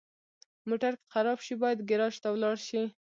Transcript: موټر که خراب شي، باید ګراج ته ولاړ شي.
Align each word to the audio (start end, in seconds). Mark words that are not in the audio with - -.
موټر 0.69 0.93
که 0.99 1.03
خراب 1.13 1.39
شي، 1.45 1.53
باید 1.61 1.79
ګراج 1.89 2.13
ته 2.23 2.27
ولاړ 2.31 2.57
شي. 2.67 2.81